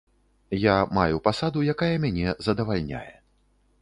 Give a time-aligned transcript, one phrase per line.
[0.61, 3.07] Я маю пасаду, якая мяне задавальняе.